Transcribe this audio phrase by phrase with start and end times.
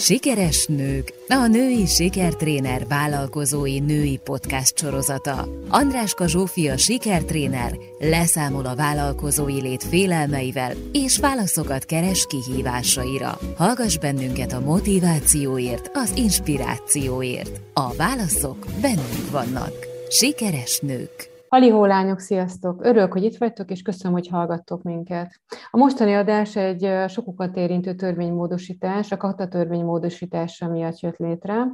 [0.00, 5.48] Sikeres nők, a női sikertréner vállalkozói női podcast sorozata.
[5.68, 13.38] Andráska Zsófia sikertréner leszámol a vállalkozói lét félelmeivel és válaszokat keres kihívásaira.
[13.56, 17.60] Hallgass bennünket a motivációért, az inspirációért.
[17.72, 19.86] A válaszok bennünk vannak.
[20.08, 21.37] Sikeres nők.
[21.48, 22.84] Halihó lányok, sziasztok!
[22.84, 25.40] Örülök, hogy itt vagytok, és köszönöm, hogy hallgattok minket.
[25.70, 31.66] A mostani adás egy sokukat érintő törvénymódosítás, a kata törvénymódosítása miatt jött létre,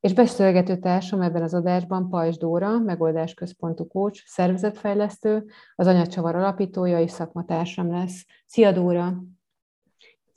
[0.00, 5.44] és beszélgető társam ebben az adásban Pajs Dóra, megoldásközpontú coach, szervezetfejlesztő,
[5.74, 8.24] az Anyacsavar alapítója és szakmatársam lesz.
[8.46, 9.22] Szia Dóra!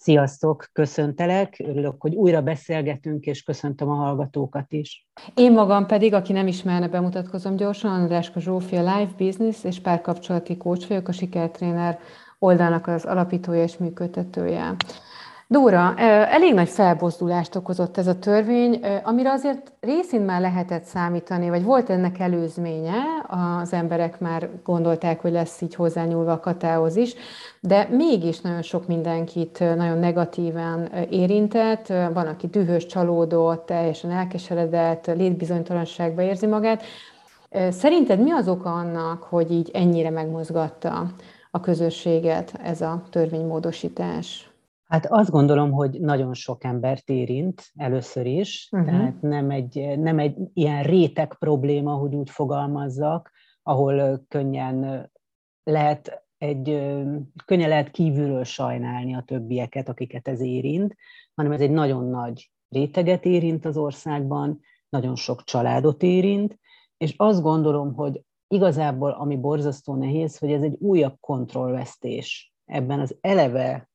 [0.02, 5.08] Sziasztok, köszöntelek, örülök, hogy újra beszélgetünk, és köszöntöm a hallgatókat is.
[5.34, 10.88] Én magam pedig, aki nem ismerne, bemutatkozom gyorsan, Andráska Zsófia Life Business és párkapcsolati coach
[10.88, 12.00] vagyok, a sikertréner
[12.40, 14.76] oldalnak az alapítója és működtetője.
[15.52, 15.96] Dóra,
[16.28, 21.90] elég nagy felbozdulást okozott ez a törvény, amire azért részint már lehetett számítani, vagy volt
[21.90, 23.02] ennek előzménye,
[23.62, 27.16] az emberek már gondolták, hogy lesz így hozzányúlva a katához is,
[27.60, 36.22] de mégis nagyon sok mindenkit nagyon negatívan érintett, van, aki dühös, csalódott, teljesen elkeseredett, létbizonytalanságba
[36.22, 36.84] érzi magát.
[37.70, 41.06] Szerinted mi az oka annak, hogy így ennyire megmozgatta
[41.52, 44.49] a közösséget ez a törvénymódosítás?
[44.90, 48.90] Hát azt gondolom, hogy nagyon sok embert érint először is, uh-huh.
[48.90, 53.32] tehát nem egy, nem egy ilyen réteg probléma, hogy úgy fogalmazzak,
[53.64, 55.10] ahol könnyen
[55.64, 56.64] lehet egy,
[57.46, 60.96] könnyen lehet kívülről sajnálni a többieket, akiket ez érint,
[61.36, 66.60] hanem ez egy nagyon nagy réteget érint az országban, nagyon sok családot érint,
[66.98, 73.18] és azt gondolom, hogy igazából ami borzasztó nehéz, hogy ez egy újabb kontrollvesztés ebben az
[73.22, 73.90] eleve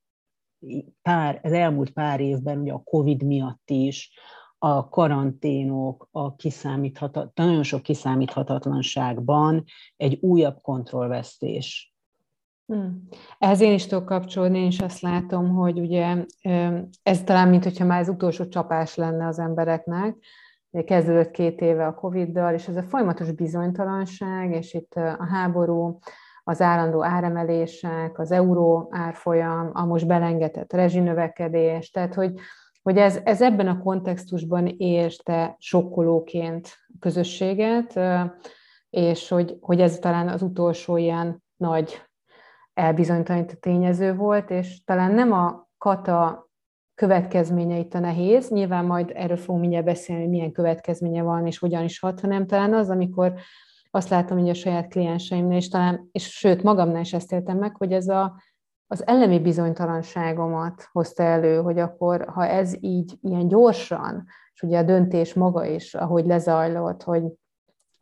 [1.01, 4.11] pár, az elmúlt pár évben, ugye a Covid miatt is,
[4.57, 9.63] a karanténok, a kiszámíthatat, nagyon sok kiszámíthatatlanságban
[9.97, 11.95] egy újabb kontrollvesztés.
[12.65, 13.07] Hmm.
[13.37, 16.25] Ehhez én is tudok kapcsolni, én is azt látom, hogy ugye
[17.03, 20.15] ez talán, mint hogyha már az utolsó csapás lenne az embereknek,
[20.85, 25.99] kezdődött két éve a Covid-dal, és ez a folyamatos bizonytalanság, és itt a háború,
[26.47, 32.33] az állandó áremelések, az euró árfolyam, a most belengetett rezsinövekedés, tehát hogy,
[32.81, 37.99] hogy ez, ez ebben a kontextusban érte sokkolóként a közösséget,
[38.89, 42.01] és hogy, hogy ez talán az utolsó ilyen nagy
[42.73, 46.49] elbizonytalanító tényező volt, és talán nem a kata
[46.95, 51.57] következménye itt a nehéz, nyilván majd erről fogunk mindjárt beszélni, hogy milyen következménye van, és
[51.57, 53.33] hogyan is hat, hanem talán az, amikor
[53.95, 57.75] azt látom, hogy a saját klienseimnél, és talán, és sőt, magamnál is ezt éltem meg,
[57.75, 58.41] hogy ez a,
[58.87, 64.83] az elemi bizonytalanságomat hozta elő, hogy akkor, ha ez így ilyen gyorsan, és ugye a
[64.83, 67.23] döntés maga is, ahogy lezajlott, hogy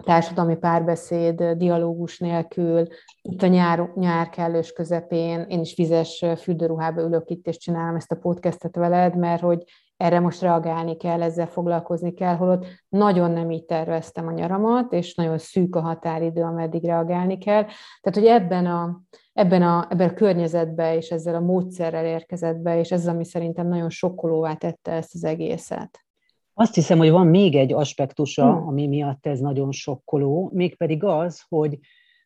[0.03, 2.87] társadalmi párbeszéd, dialógus nélkül,
[3.21, 8.11] itt a nyár, nyár kellős közepén, én is vizes fürdőruhába ülök itt, és csinálom ezt
[8.11, 9.63] a podcastet veled, mert hogy
[10.03, 15.15] erre most reagálni kell, ezzel foglalkozni kell, holott nagyon nem így terveztem a nyaramat, és
[15.15, 17.63] nagyon szűk a határidő, ameddig reagálni kell.
[18.01, 19.01] Tehát, hogy ebben a,
[19.33, 23.67] ebben a, ebben a környezetben és ezzel a módszerrel érkezett be, és ez, ami szerintem
[23.67, 26.05] nagyon sokkolóvá tette ezt az egészet.
[26.53, 28.67] Azt hiszem, hogy van még egy aspektusa, hmm.
[28.67, 31.79] ami miatt ez nagyon sokkoló, mégpedig az, hogy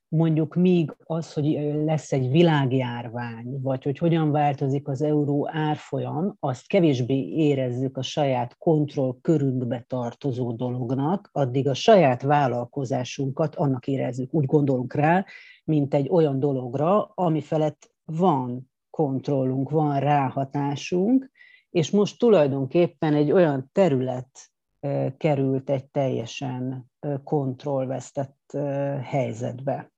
[0.09, 1.45] mondjuk míg az, hogy
[1.85, 8.57] lesz egy világjárvány, vagy hogy hogyan változik az euró árfolyam, azt kevésbé érezzük a saját
[8.57, 15.25] kontroll körünkbe tartozó dolognak, addig a saját vállalkozásunkat annak érezzük, úgy gondolunk rá,
[15.63, 21.31] mint egy olyan dologra, ami felett van kontrollunk, van ráhatásunk,
[21.69, 24.29] és most tulajdonképpen egy olyan terület
[25.17, 26.91] került egy teljesen
[27.23, 28.57] kontrollvesztett
[29.01, 29.91] helyzetbe.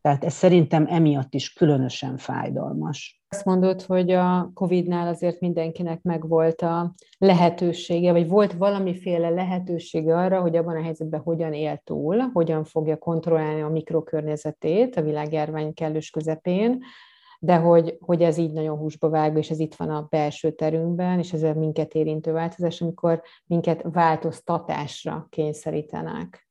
[0.00, 3.22] Tehát ez szerintem emiatt is különösen fájdalmas.
[3.28, 10.40] Azt mondod, hogy a Covid-nál azért mindenkinek megvolt a lehetősége, vagy volt valamiféle lehetősége arra,
[10.40, 16.10] hogy abban a helyzetben hogyan él túl, hogyan fogja kontrollálni a mikrokörnyezetét a világjárvány kellős
[16.10, 16.82] közepén,
[17.42, 21.18] de hogy, hogy ez így nagyon húsba vágva, és ez itt van a belső terünkben,
[21.18, 26.49] és ez a minket érintő változás, amikor minket változtatásra kényszerítenek.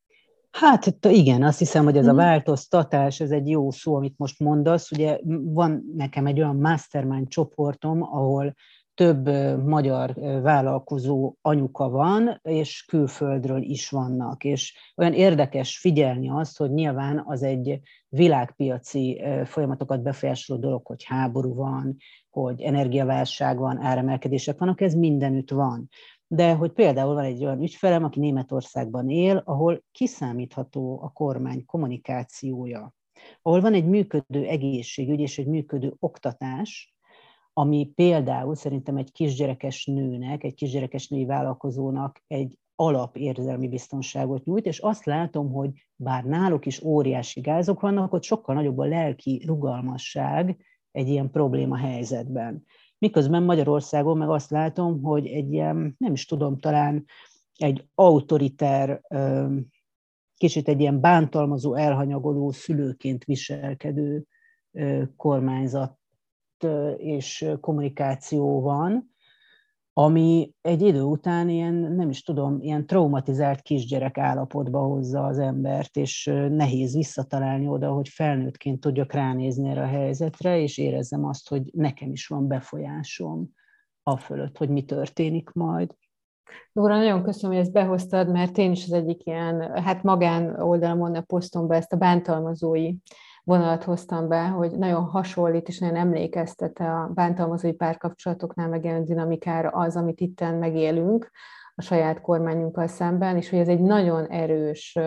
[0.51, 2.21] Hát igen, azt hiszem, hogy ez a mhm.
[2.21, 4.91] változtatás, ez egy jó szó, amit most mondasz.
[4.91, 8.55] Ugye van nekem egy olyan mastermind csoportom, ahol
[8.99, 9.27] több
[9.65, 14.43] magyar vállalkozó anyuka van, és külföldről is vannak.
[14.43, 21.53] És olyan érdekes figyelni azt, hogy nyilván az egy világpiaci folyamatokat befolyásoló dolog, hogy háború
[21.53, 21.95] van,
[22.29, 25.89] hogy energiaválság van, áremelkedések vannak, ez mindenütt van.
[26.31, 32.93] De hogy például van egy olyan ügyfelem, aki Németországban él, ahol kiszámítható a kormány kommunikációja,
[33.41, 36.95] ahol van egy működő egészségügy és egy működő oktatás,
[37.53, 44.79] ami például szerintem egy kisgyerekes nőnek, egy kisgyerekes női vállalkozónak egy alapérzelmi biztonságot nyújt, és
[44.79, 50.65] azt látom, hogy bár náluk is óriási gázok vannak, ott sokkal nagyobb a lelki rugalmasság
[50.91, 52.65] egy ilyen probléma helyzetben.
[52.99, 57.05] Miközben Magyarországon meg azt látom, hogy egy ilyen, nem is tudom, talán
[57.55, 59.01] egy autoriter,
[60.35, 64.25] kicsit egy ilyen bántalmazó, elhanyagoló szülőként viselkedő
[65.15, 65.97] kormányzat
[66.97, 69.15] és kommunikáció van,
[70.01, 75.97] ami egy idő után ilyen, nem is tudom, ilyen traumatizált kisgyerek állapotba hozza az embert,
[75.97, 81.61] és nehéz visszatalálni oda, hogy felnőttként tudjak ránézni erre a helyzetre, és érezzem azt, hogy
[81.73, 83.49] nekem is van befolyásom
[84.03, 85.95] a fölött, hogy mi történik majd.
[86.71, 91.15] Nóra, nagyon köszönöm, hogy ezt behoztad, mert én is az egyik ilyen, hát magán oldalamon
[91.15, 92.93] a posztomba ezt a bántalmazói
[93.49, 99.95] vonalat hoztam be, hogy nagyon hasonlít és nagyon emlékeztet a bántalmazói párkapcsolatoknál megjelenő dinamikára az,
[99.95, 101.29] amit itten megélünk
[101.75, 104.97] a saját kormányunkkal szemben, és hogy ez egy nagyon erős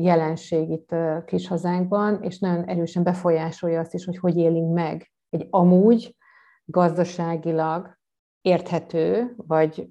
[0.00, 5.10] jelenség itt a kis hazánkban, és nagyon erősen befolyásolja azt is, hogy hogy élünk meg.
[5.30, 6.16] Egy amúgy
[6.64, 7.98] gazdaságilag
[8.40, 9.88] érthető, vagy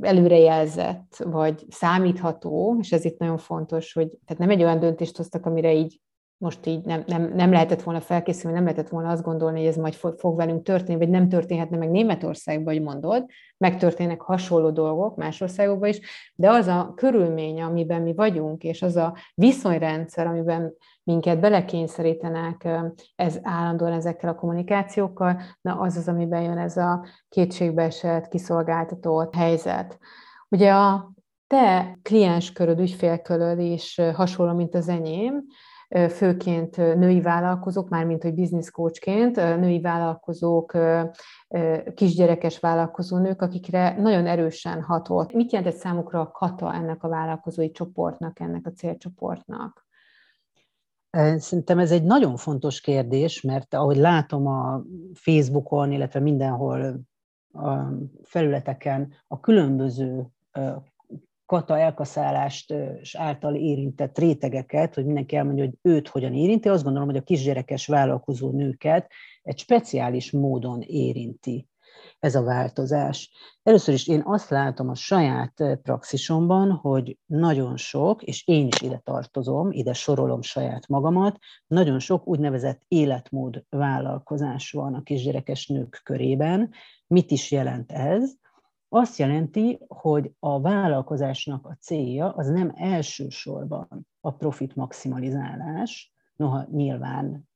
[0.00, 5.46] előrejelzett, vagy számítható, és ez itt nagyon fontos, hogy tehát nem egy olyan döntést hoztak,
[5.46, 6.00] amire így
[6.42, 9.76] most így nem, nem, nem lehetett volna felkészülni, nem lehetett volna azt gondolni, hogy ez
[9.76, 15.40] majd fog, velünk történni, vagy nem történhetne meg Németországban, hogy mondod, megtörténnek hasonló dolgok más
[15.40, 16.00] országokban is,
[16.34, 22.68] de az a körülmény, amiben mi vagyunk, és az a viszonyrendszer, amiben minket belekényszerítenek
[23.16, 29.98] ez állandóan ezekkel a kommunikációkkal, na az az, amiben jön ez a kétségbeesett, kiszolgáltatott helyzet.
[30.48, 31.12] Ugye a
[31.46, 35.44] te kliensköröd, ügyfélköröd is hasonló, mint az enyém,
[35.92, 40.76] főként női vállalkozók, mármint hogy business coachként, női vállalkozók,
[41.94, 45.32] kisgyerekes vállalkozó nők, akikre nagyon erősen hatott.
[45.32, 49.86] Mit jelentett számukra a kata ennek a vállalkozói csoportnak, ennek a célcsoportnak?
[51.36, 54.82] Szerintem ez egy nagyon fontos kérdés, mert ahogy látom a
[55.14, 57.00] Facebookon, illetve mindenhol
[57.52, 57.76] a
[58.22, 60.26] felületeken a különböző
[61.52, 62.74] kata elkaszálást
[63.12, 67.86] által érintett rétegeket, hogy mindenki elmondja, hogy őt hogyan érinti, azt gondolom, hogy a kisgyerekes
[67.86, 69.10] vállalkozó nőket
[69.42, 71.68] egy speciális módon érinti
[72.18, 73.30] ez a változás.
[73.62, 75.52] Először is én azt látom a saját
[75.82, 82.26] praxisomban, hogy nagyon sok, és én is ide tartozom, ide sorolom saját magamat, nagyon sok
[82.26, 86.70] úgynevezett életmód vállalkozás van a kisgyerekes nők körében.
[87.06, 88.40] Mit is jelent ez?
[88.94, 97.48] Azt jelenti, hogy a vállalkozásnak a célja az nem elsősorban a profit maximalizálás, noha nyilván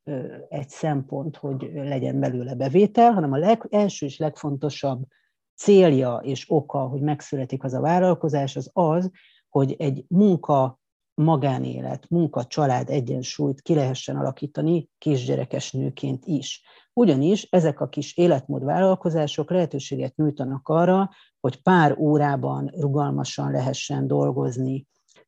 [0.48, 5.06] egy szempont, hogy legyen belőle bevétel, hanem a leg, első és legfontosabb
[5.54, 9.10] célja és oka, hogy megszületik az a vállalkozás, az az,
[9.48, 10.80] hogy egy munka
[11.16, 16.62] magánélet, munka-család egyensúlyt ki lehessen alakítani kisgyerekes nőként is.
[16.92, 21.10] Ugyanis ezek a kis életmód vállalkozások lehetőséget nyújtanak arra,
[21.40, 24.86] hogy pár órában rugalmasan lehessen dolgozni,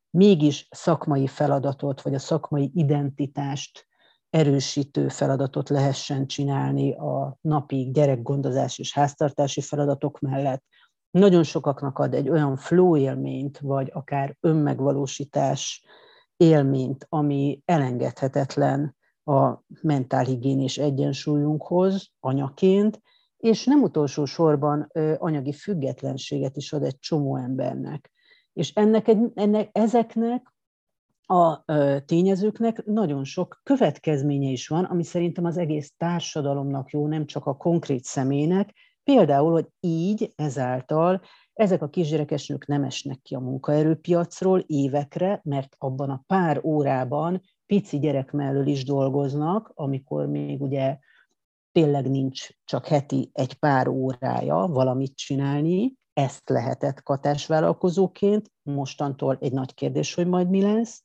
[0.09, 3.87] mégis szakmai feladatot, vagy a szakmai identitást
[4.29, 10.63] erősítő feladatot lehessen csinálni a napi gyerekgondozás és háztartási feladatok mellett.
[11.11, 15.83] Nagyon sokaknak ad egy olyan flow élményt, vagy akár önmegvalósítás
[16.37, 23.01] élményt, ami elengedhetetlen a mentálhigiénés egyensúlyunkhoz anyaként,
[23.37, 28.11] és nem utolsó sorban anyagi függetlenséget is ad egy csomó embernek.
[28.53, 30.53] És ennek, ennek ezeknek
[31.21, 31.63] a
[32.05, 37.57] tényezőknek nagyon sok következménye is van, ami szerintem az egész társadalomnak jó, nem csak a
[37.57, 38.73] konkrét személynek,
[39.03, 41.21] például, hogy így ezáltal
[41.53, 47.41] ezek a kisgyerekes nők nem esnek ki a munkaerőpiacról évekre, mert abban a pár órában
[47.65, 50.97] pici gyerek mellől is dolgoznak, amikor még ugye
[51.71, 59.73] tényleg nincs csak heti egy pár órája valamit csinálni, ezt lehetett katásvállalkozóként, mostantól egy nagy
[59.73, 61.03] kérdés, hogy majd mi lesz,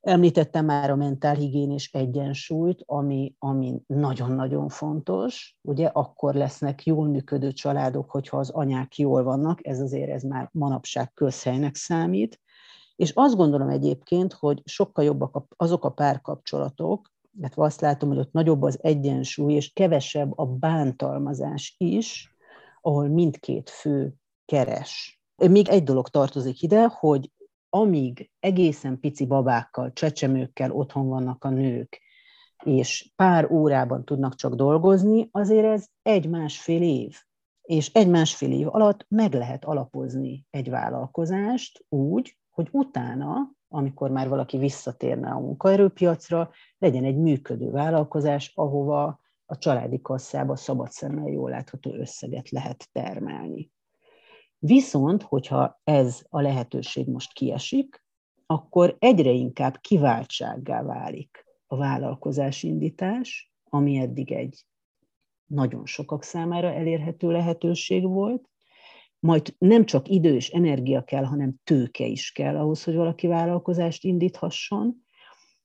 [0.00, 5.56] Említettem már a mentálhigiénés egyensúlyt, ami, ami nagyon-nagyon fontos.
[5.62, 10.48] Ugye akkor lesznek jól működő családok, hogyha az anyák jól vannak, ez azért ez már
[10.52, 12.40] manapság közhelynek számít.
[12.96, 18.32] És azt gondolom egyébként, hogy sokkal jobbak azok a párkapcsolatok, illetve azt látom, hogy ott
[18.32, 22.36] nagyobb az egyensúly, és kevesebb a bántalmazás is,
[22.80, 24.14] ahol mindkét fő
[24.44, 25.22] keres.
[25.36, 27.30] Még egy dolog tartozik ide, hogy
[27.70, 32.00] amíg egészen pici babákkal, csecsemőkkel otthon vannak a nők,
[32.64, 37.16] és pár órában tudnak csak dolgozni, azért ez egy-másfél év.
[37.62, 44.58] És egy-másfél év alatt meg lehet alapozni egy vállalkozást úgy, hogy utána, amikor már valaki
[44.58, 51.94] visszatérne a munkaerőpiacra, legyen egy működő vállalkozás, ahova a családi kasszába szabad szemmel jól látható
[51.94, 53.70] összeget lehet termelni.
[54.58, 58.04] Viszont, hogyha ez a lehetőség most kiesik,
[58.46, 64.64] akkor egyre inkább kiváltsággá válik a vállalkozás indítás, ami eddig egy
[65.46, 68.48] nagyon sokak számára elérhető lehetőség volt,
[69.18, 74.04] majd nem csak idő és energia kell, hanem tőke is kell ahhoz, hogy valaki vállalkozást
[74.04, 75.06] indíthasson,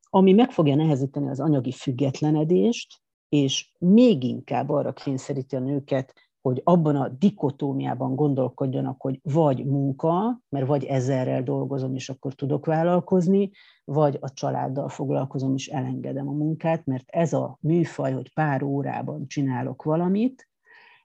[0.10, 6.62] ami meg fogja nehezíteni az anyagi függetlenedést, és még inkább arra kényszeríti a nőket, hogy
[6.64, 13.52] abban a dikotómiában gondolkodjanak, hogy vagy munka, mert vagy ezerrel dolgozom, és akkor tudok vállalkozni,
[13.84, 19.28] vagy a családdal foglalkozom, és elengedem a munkát, mert ez a műfaj, hogy pár órában
[19.28, 20.50] csinálok valamit,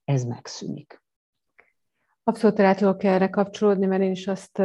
[0.05, 1.03] ez megszűnik.
[2.29, 4.63] Abszolút rá tudok erre kapcsolódni, mert én is azt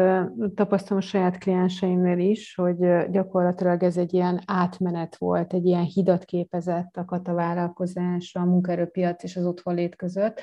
[0.55, 6.25] tapasztalom a saját klienseimnél is, hogy gyakorlatilag ez egy ilyen átmenet volt, egy ilyen hidat
[6.25, 10.41] képezett a katavállalkozás, a munkaerőpiac és az otthonlét között,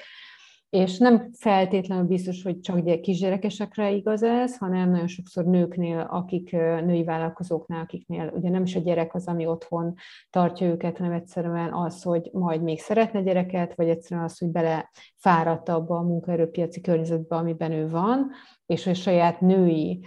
[0.70, 7.04] és nem feltétlenül biztos, hogy csak kisgyerekesekre igaz ez, hanem nagyon sokszor nőknél, akik női
[7.04, 9.94] vállalkozóknál, akiknél ugye nem is a gyerek az, ami otthon
[10.30, 14.90] tartja őket, hanem egyszerűen az, hogy majd még szeretne gyereket, vagy egyszerűen az, hogy bele
[15.16, 18.30] fáradt abba a munkaerőpiaci környezetbe, amiben ő van,
[18.66, 20.04] és hogy saját női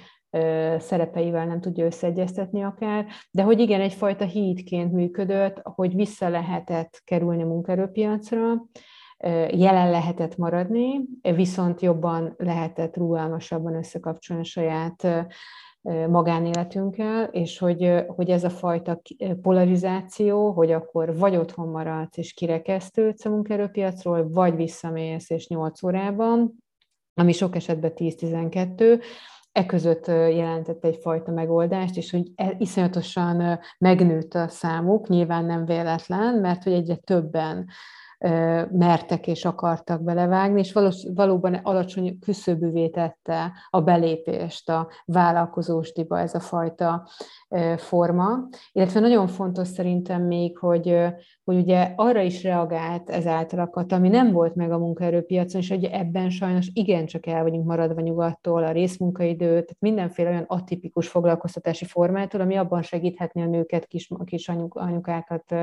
[0.78, 7.42] szerepeivel nem tudja összeegyeztetni akár, de hogy igen, egyfajta hídként működött, hogy vissza lehetett kerülni
[7.42, 8.66] a munkaerőpiacra,
[9.50, 15.28] jelen lehetett maradni, viszont jobban lehetett rugalmasabban összekapcsolni a saját
[16.10, 19.02] magánéletünkkel, és hogy, hogy ez a fajta
[19.42, 26.64] polarizáció, hogy akkor vagy otthon maradsz és kirekesztődsz a munkaerőpiacról, vagy visszamész és 8 órában,
[27.14, 29.04] ami sok esetben 10-12,
[29.52, 36.34] e között jelentett egyfajta megoldást, és hogy e, iszonyatosan megnőtt a számuk, nyilván nem véletlen,
[36.36, 37.68] mert hogy egyre többen
[38.72, 46.34] mertek és akartak belevágni, és valós, valóban alacsony küszöbűvé tette a belépést a vállalkozósdiba ez
[46.36, 47.08] a fajta
[47.78, 48.48] forma.
[48.72, 50.98] Illetve nagyon fontos szerintem még, hogy,
[51.44, 55.70] hogy ugye arra is reagált ezáltal a kat, ami nem volt meg a munkaerőpiacon, és
[55.70, 61.86] hogy ebben sajnos igencsak el vagyunk maradva nyugattól, a részmunkaidő, tehát mindenféle olyan atipikus foglalkoztatási
[61.86, 65.56] formától, ami abban segíthetné a nőket, kis, kis anyukákat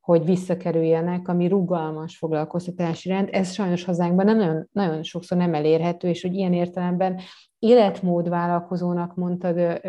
[0.00, 3.28] hogy visszakerüljenek, ami rugalmas foglalkoztatási rend.
[3.32, 7.20] Ez sajnos hazánkban nem nagyon, nagyon sokszor nem elérhető, és hogy ilyen értelemben
[7.58, 9.80] életmód vállalkozónak mondtad,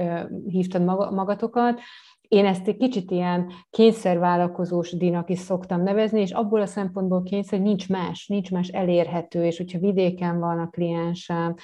[0.47, 1.79] hívtad magatokat,
[2.27, 7.59] én ezt egy kicsit ilyen kényszervállalkozós dinak is szoktam nevezni, és abból a szempontból kényszer,
[7.59, 11.55] hogy nincs más, nincs más elérhető, és hogyha vidéken van a kliensem,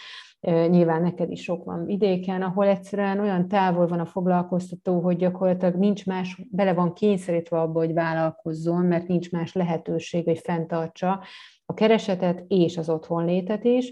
[0.69, 5.75] nyilván neked is sok van vidéken, ahol egyszerűen olyan távol van a foglalkoztató, hogy gyakorlatilag
[5.75, 11.23] nincs más, bele van kényszerítve abba, hogy vállalkozzon, mert nincs más lehetőség, hogy fenntartsa
[11.65, 13.91] a keresetet és az otthonlétet is.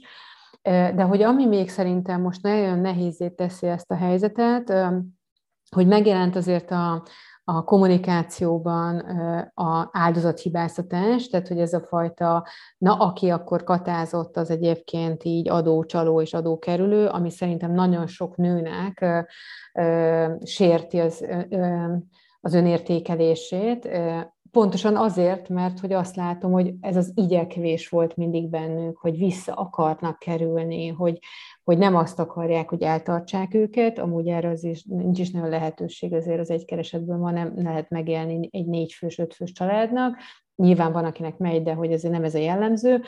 [0.62, 4.74] De hogy ami még szerintem most nagyon nehézé teszi ezt a helyzetet,
[5.76, 7.04] hogy megjelent azért a,
[7.44, 9.00] a kommunikációban
[9.54, 12.48] a áldozathibáztatás, tehát hogy ez a fajta,
[12.78, 19.06] na aki akkor katázott, az egyébként így adócsaló és adókerülő, ami szerintem nagyon sok nőnek
[20.44, 21.26] sérti az,
[22.42, 23.90] az önértékelését,
[24.52, 29.54] Pontosan azért, mert hogy azt látom, hogy ez az igyekvés volt mindig bennük, hogy vissza
[29.54, 31.20] akarnak kerülni, hogy,
[31.70, 36.14] hogy nem azt akarják, hogy eltartsák őket, amúgy erre az is, nincs is nagyon lehetőség,
[36.14, 40.18] azért az egy keresetből ma nem lehet megélni egy négy fős, öt fős családnak.
[40.56, 43.02] Nyilván van, akinek megy, de hogy ezért nem ez a jellemző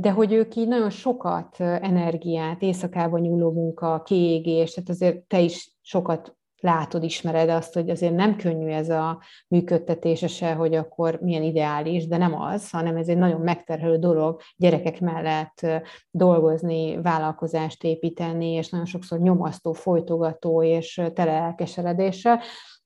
[0.00, 5.76] de hogy ők így nagyon sokat energiát, éjszakában nyúló munka, kiégés, tehát azért te is
[5.80, 11.42] sokat látod, ismered azt, hogy azért nem könnyű ez a működtetése se, hogy akkor milyen
[11.42, 15.66] ideális, de nem az, hanem ez egy nagyon megterhelő dolog gyerekek mellett
[16.10, 22.40] dolgozni, vállalkozást építeni, és nagyon sokszor nyomasztó, folytogató és tele elkeseredéssel,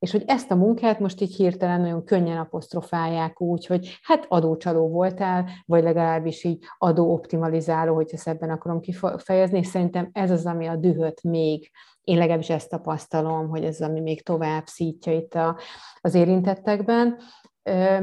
[0.04, 4.88] és hogy ezt a munkát most így hirtelen nagyon könnyen apostrofálják úgy, hogy hát adócsaló
[4.88, 10.76] voltál, vagy legalábbis így adóoptimalizáló, hogyha ebben akarom kifejezni, és szerintem ez az, ami a
[10.76, 11.70] dühöt még
[12.00, 15.58] én legalábbis ezt tapasztalom, hogy ez ami még tovább szítja itt a,
[16.00, 17.16] az érintettekben.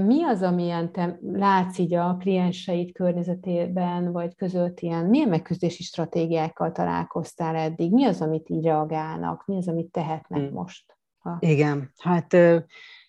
[0.05, 6.71] Mi az, amilyen te látsz így a klienseid környezetében, vagy között ilyen, milyen megküzdési stratégiákkal
[6.71, 7.91] találkoztál eddig?
[7.91, 9.45] Mi az, amit így reagálnak?
[9.45, 10.53] Mi az, amit tehetnek hmm.
[10.53, 10.99] most?
[11.21, 11.37] Ha...
[11.39, 12.37] Igen, hát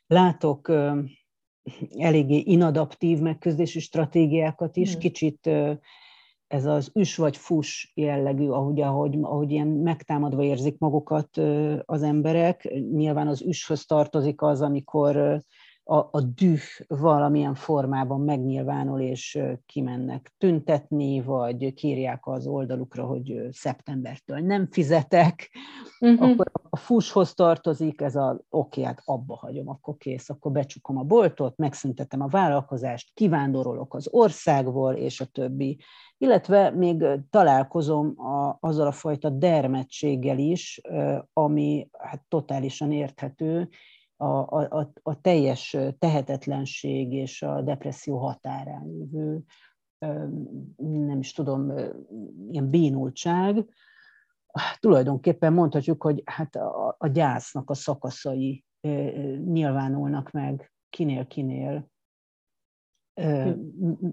[0.07, 0.73] látok
[1.97, 5.01] eléggé inadaptív megküzdési stratégiákat is, hmm.
[5.01, 5.51] kicsit
[6.47, 11.37] ez az üs vagy fus jellegű, ahogy, ahogy, ahogy ilyen megtámadva érzik magukat
[11.85, 12.73] az emberek.
[12.93, 15.43] Nyilván az üshöz tartozik az, amikor
[15.85, 24.39] a, a düh valamilyen formában megnyilvánul, és kimennek tüntetni, vagy kírják az oldalukra, hogy szeptembertől
[24.39, 25.51] nem fizetek,
[26.01, 26.31] uh-huh.
[26.31, 31.03] akkor a fushoz tartozik ez a oké, hát abba hagyom, akkor kész, akkor becsukom a
[31.03, 35.79] boltot, megszüntetem a vállalkozást, kivándorolok az országból, és a többi.
[36.19, 40.81] Illetve még találkozom a, azzal a fajta dermedtséggel is,
[41.33, 43.69] ami hát totálisan érthető,
[44.23, 49.43] a, a, a teljes tehetetlenség és a depresszió határán lévő,
[50.77, 51.73] nem is tudom,
[52.51, 53.65] ilyen bénultság,
[54.81, 58.65] tulajdonképpen mondhatjuk, hogy hát a, a gyásznak a szakaszai
[59.45, 61.91] nyilvánulnak meg kinél-kinél,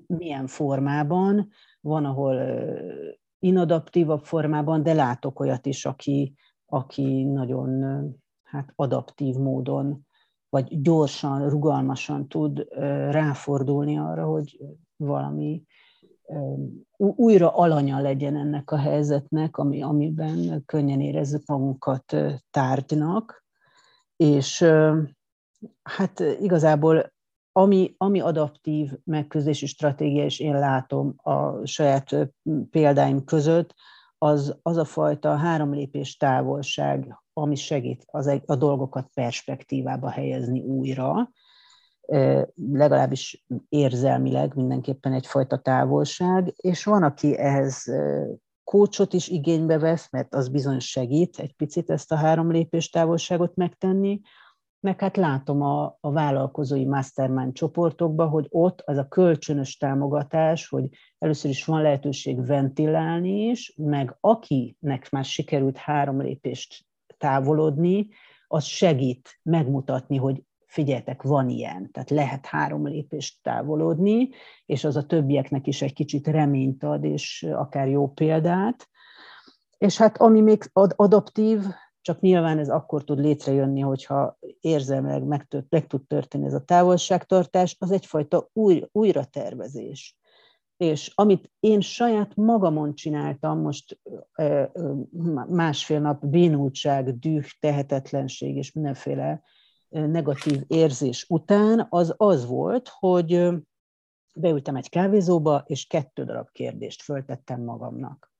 [0.07, 1.49] milyen formában,
[1.81, 2.41] van, ahol
[3.39, 6.35] inadaptívabb formában, de látok olyat is, aki,
[6.65, 7.83] aki nagyon
[8.49, 10.07] hát adaptív módon,
[10.49, 12.67] vagy gyorsan, rugalmasan tud
[13.09, 14.59] ráfordulni arra, hogy
[14.95, 15.63] valami
[16.97, 22.15] újra alanya legyen ennek a helyzetnek, ami, amiben könnyen érezzük magunkat
[22.51, 23.45] tárgynak,
[24.15, 24.65] és
[25.83, 27.13] hát igazából
[27.51, 32.15] ami, ami adaptív megközdési stratégia, és én látom a saját
[32.69, 33.73] példáim között,
[34.17, 40.61] az, az a fajta három lépés távolság, ami segít az egy, a dolgokat perspektívába helyezni
[40.61, 41.31] újra,
[42.55, 47.85] legalábbis érzelmileg mindenképpen egyfajta távolság, és van, aki ehhez
[48.63, 53.55] kócsot is igénybe vesz, mert az bizony segít egy picit ezt a három lépés távolságot
[53.55, 54.21] megtenni,
[54.79, 60.89] meg hát látom a, a vállalkozói mastermind csoportokban, hogy ott az a kölcsönös támogatás, hogy
[61.17, 66.85] először is van lehetőség ventilálni is, meg akinek már sikerült három lépést
[67.19, 68.07] távolodni,
[68.47, 74.29] az segít megmutatni, hogy figyeltek, van ilyen, tehát lehet három lépést távolodni,
[74.65, 78.89] és az a többieknek is egy kicsit reményt ad, és akár jó példát.
[79.77, 80.63] És hát ami még
[80.95, 81.63] adaptív,
[82.01, 87.75] csak nyilván ez akkor tud létrejönni, hogyha érzelmileg meg, meg tud történni ez a távolságtartás,
[87.79, 90.18] az egyfajta új, újratervezés.
[90.79, 93.99] És amit én saját magamon csináltam, most
[95.47, 99.43] másfél nap bénultság, düh, tehetetlenség és mindenféle
[99.89, 103.49] negatív érzés után, az az volt, hogy
[104.35, 108.33] beültem egy kávézóba, és kettő darab kérdést föltettem magamnak.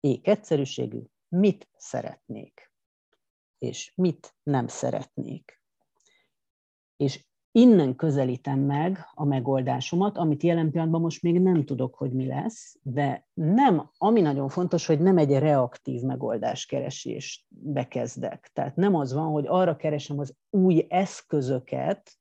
[0.00, 2.72] Ék egyszerűségű, mit szeretnék,
[3.58, 5.62] és mit nem szeretnék.
[6.96, 12.26] És innen közelítem meg a megoldásomat, amit jelen pillanatban most még nem tudok, hogy mi
[12.26, 18.50] lesz, de nem, ami nagyon fontos, hogy nem egy reaktív megoldáskeresést bekezdek.
[18.52, 22.12] Tehát nem az van, hogy arra keresem az új eszközöket,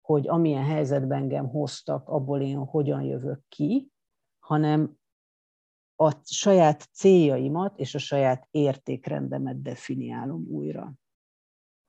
[0.00, 3.90] hogy amilyen helyzetben engem hoztak, abból én hogyan jövök ki,
[4.38, 4.96] hanem
[5.96, 10.92] a saját céljaimat és a saját értékrendemet definiálom újra.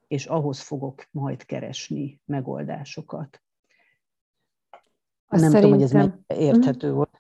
[0.10, 3.41] És ahhoz fogok majd keresni megoldásokat.
[5.28, 5.88] Azt Nem szerintem...
[5.88, 6.95] tudom, hogy ez érthető mhm.
[6.95, 7.19] volt.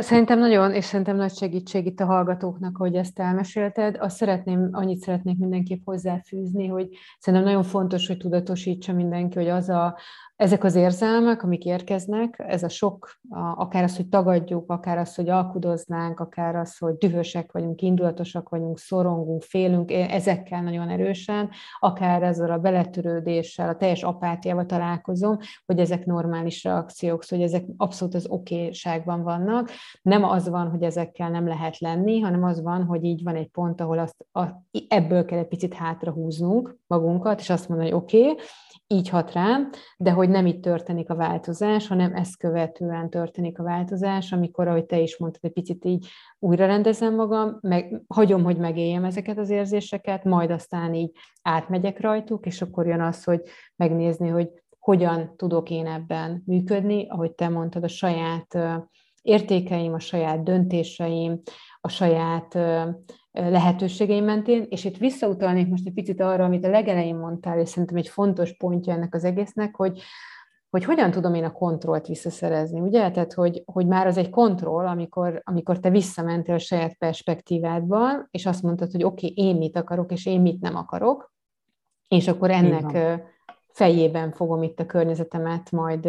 [0.00, 3.96] Szerintem nagyon, és szerintem nagy segítség itt a hallgatóknak, hogy ezt elmesélted.
[4.00, 9.68] Azt szeretném, annyit szeretnék mindenképp hozzáfűzni, hogy szerintem nagyon fontos, hogy tudatosítsa mindenki, hogy az
[9.68, 9.98] a,
[10.36, 13.10] ezek az érzelmek, amik érkeznek, ez a sok,
[13.54, 18.78] akár az, hogy tagadjuk, akár az, hogy alkudoznánk, akár az, hogy dühösek vagyunk, indulatosak vagyunk,
[18.78, 26.06] szorongunk, félünk, ezekkel nagyon erősen, akár ezzel a beletörődéssel, a teljes apátiával találkozom, hogy ezek
[26.06, 29.70] normális reakciók, szóval hogy ezek abszolút az okéságban vannak.
[30.02, 33.48] Nem az van, hogy ezekkel nem lehet lenni, hanem az van, hogy így van egy
[33.48, 34.44] pont, ahol azt, a,
[34.88, 38.44] ebből kell egy picit hátrahúznunk magunkat, és azt mondani, hogy oké, okay,
[38.86, 43.62] így hat rám, de hogy nem itt történik a változás, hanem ezt követően történik a
[43.62, 46.06] változás, amikor, ahogy te is mondtad, egy picit így
[46.38, 51.10] újra rendezem magam, meg hagyom, hogy megéljem ezeket az érzéseket, majd aztán így
[51.42, 53.40] átmegyek rajtuk, és akkor jön az, hogy
[53.76, 58.58] megnézni, hogy hogyan tudok én ebben működni, ahogy te mondtad, a saját
[59.22, 61.40] értékeim, a saját döntéseim,
[61.80, 62.58] a saját
[63.34, 67.96] lehetőségeim mentén, és itt visszautalnék most egy picit arra, amit a legelején mondtál, és szerintem
[67.96, 70.02] egy fontos pontja ennek az egésznek, hogy,
[70.70, 73.10] hogy hogyan tudom én a kontrollt visszaszerezni, ugye?
[73.10, 78.46] Tehát, hogy, hogy már az egy kontroll, amikor, amikor te visszamentél a saját perspektívádban, és
[78.46, 81.32] azt mondtad, hogy oké, okay, én mit akarok, és én mit nem akarok,
[82.08, 83.18] és akkor ennek
[83.68, 86.08] fejében fogom itt a környezetemet majd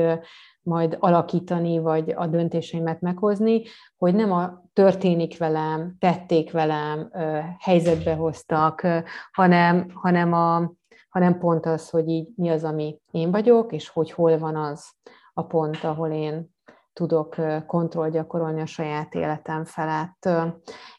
[0.65, 3.61] majd alakítani, vagy a döntéseimet meghozni,
[3.97, 7.11] hogy nem a történik velem, tették velem,
[7.59, 8.87] helyzetbe hoztak,
[9.31, 10.71] hanem, hanem, a,
[11.09, 14.89] hanem pont az, hogy így mi az, ami én vagyok, és hogy hol van az
[15.33, 16.53] a pont, ahol én
[16.93, 17.35] tudok
[17.67, 20.29] kontroll gyakorolni a saját életem felett.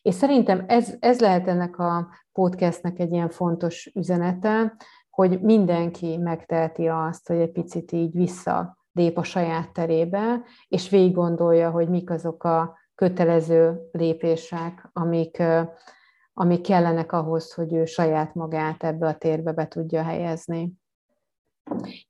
[0.03, 4.77] És szerintem ez, ez lehet ennek a podcastnek egy ilyen fontos üzenete,
[5.11, 11.15] hogy mindenki megteheti azt, hogy egy picit így vissza lép a saját terébe, és végig
[11.15, 15.43] gondolja, hogy mik azok a kötelező lépések, amik,
[16.35, 20.73] amik kellenek ahhoz, hogy ő saját magát ebbe a térbe be tudja helyezni.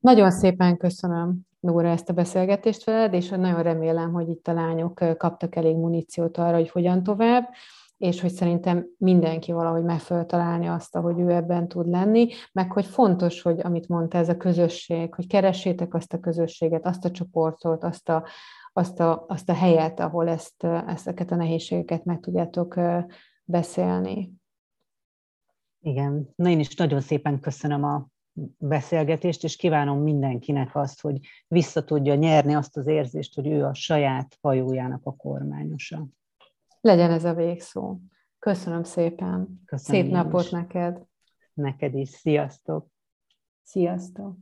[0.00, 5.00] Nagyon szépen köszönöm, Nóra, ezt a beszélgetést veled, és nagyon remélem, hogy itt a lányok
[5.18, 7.48] kaptak elég muníciót arra, hogy hogyan tovább
[7.96, 12.86] és hogy szerintem mindenki valahogy meg találni azt, hogy ő ebben tud lenni, meg hogy
[12.86, 17.84] fontos, hogy amit mondta ez a közösség, hogy keressétek azt a közösséget, azt a csoportot,
[17.84, 18.26] azt a,
[18.72, 22.80] azt a, azt a helyet, ahol ezt, ezeket a nehézségeket meg tudjátok
[23.44, 24.32] beszélni.
[25.80, 28.06] Igen, na én is nagyon szépen köszönöm a
[28.58, 33.74] beszélgetést, és kívánom mindenkinek azt, hogy vissza tudja nyerni azt az érzést, hogy ő a
[33.74, 36.06] saját hajójának a kormányosa
[36.86, 37.98] legyen ez a végszó.
[38.38, 39.62] Köszönöm szépen.
[39.64, 40.50] Köszönöm Szép napot is.
[40.50, 41.02] neked.
[41.54, 42.08] Neked is.
[42.08, 42.88] Sziasztok.
[43.62, 44.36] Sziasztok.